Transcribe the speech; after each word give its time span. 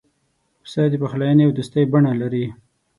پسه 0.63 0.81
د 0.91 0.95
پخلاینې 1.03 1.43
او 1.45 1.51
دوستی 1.57 1.83
بڼه 1.91 2.11
لري. 2.21 2.45